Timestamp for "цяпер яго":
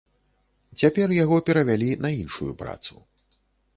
0.83-1.37